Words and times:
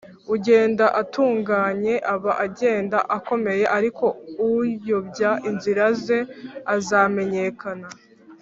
ugenda 0.33 0.85
atunganye 1.01 1.93
aba 2.13 2.31
agenda 2.45 2.97
akomeye, 3.17 3.63
ariko 3.77 4.05
uyobya 4.47 5.31
inzira 5.49 5.85
ze 6.03 6.19
azamenyekana 6.75 7.87